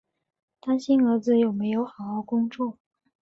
[0.59, 2.79] 担心儿子有没有好好工作